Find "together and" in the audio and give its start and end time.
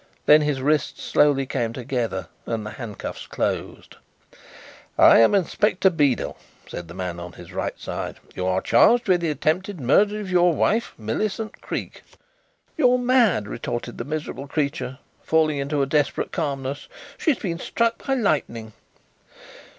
1.73-2.65